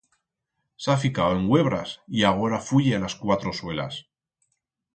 S'ha 0.85 0.95
ficau 1.01 1.35
en 1.41 1.45
uebras 1.51 1.93
y 2.19 2.23
agora 2.31 2.61
fuye 2.71 2.95
a 2.95 3.01
las 3.07 3.13
cuatro 3.23 3.53
suelas. 3.61 4.03